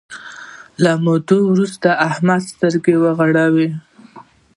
له 0.83 0.91
مودې 1.03 1.39
وروسته 1.49 1.89
احمد 2.09 2.41
سترګې 2.51 2.95
وغړولې. 3.03 3.69